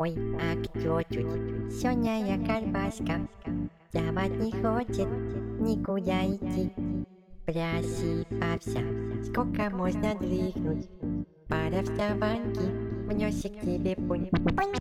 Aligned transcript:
Ой, 0.00 0.14
а 0.40 0.54
кто 0.62 1.00
тут? 1.08 1.26
Сегодня 1.72 2.24
я 2.24 2.36
колбаска. 2.46 3.26
Вставать 3.88 4.30
не 4.38 4.52
хочет, 4.52 5.08
никуда 5.58 6.24
идти. 6.24 6.72
Просыпався, 7.44 8.78
сколько 9.24 9.68
можно 9.70 10.14
дрыхнуть? 10.14 10.88
Пора 11.48 11.82
вставанки, 11.82 13.08
внесик 13.08 13.60
тебе 13.60 13.96
пунь. 13.96 14.30
Ой, 14.56 14.72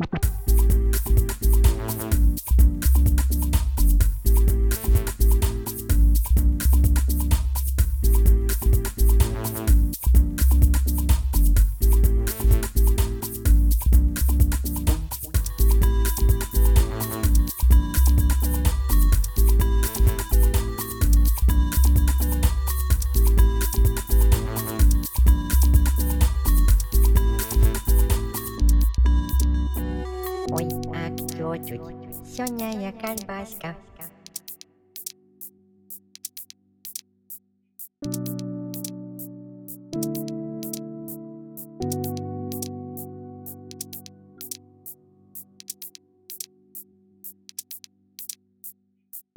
а 31.57 31.59
кто 31.59 31.75
тут? 31.77 32.27
Сегодня 32.27 32.79
я 32.79 32.91
колбаска. 32.91 33.75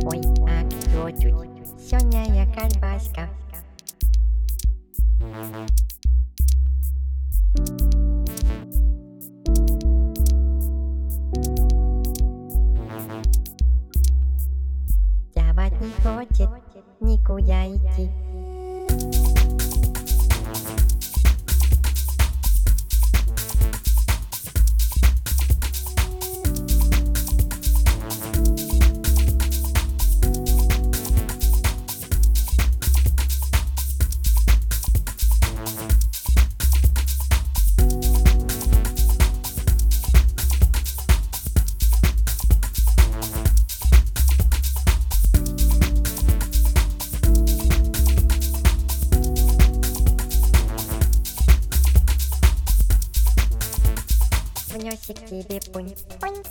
Ой, 0.02 0.20
а 0.46 0.68
кто 0.68 1.10
тут? 1.10 1.80
Сегодня 1.80 2.24
я 2.34 2.46
Kuya 17.30 17.62
в 54.70 54.84
носике 54.84 55.44
бипунь. 55.48 55.94
Пунь. 56.20 56.42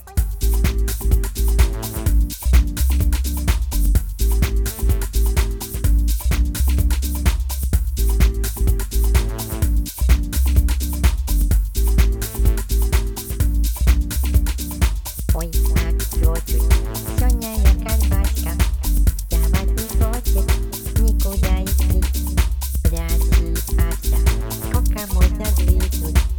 Ой, 15.34 15.51
как 15.74 15.97
тетю, 16.09 16.59
сёняя 17.18 17.56
я 17.57 17.74
давать 19.30 19.72
не 19.72 19.88
хочет 19.97 20.47
никуда 21.00 21.63
идти. 21.63 22.03
Пляси, 22.84 23.53
ася, 23.78 24.19
сколько 24.68 25.13
можно 25.13 25.46
двигать. 25.56 26.38